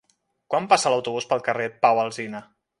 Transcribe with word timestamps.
Quan 0.53 0.69
passa 0.71 0.93
l'autobús 0.95 1.29
pel 1.33 1.45
carrer 1.51 1.71
Pau 1.87 2.05
Alsina? 2.07 2.45